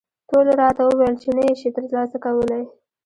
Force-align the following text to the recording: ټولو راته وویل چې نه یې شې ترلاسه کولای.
ټولو 0.29 0.51
راته 0.61 0.81
وویل 0.85 1.15
چې 1.23 1.29
نه 1.37 1.41
یې 1.47 1.53
شې 1.59 1.69
ترلاسه 1.77 2.17
کولای. 2.25 2.63